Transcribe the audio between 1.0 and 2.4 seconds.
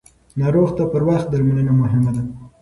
وخت درملنه مهمه ده.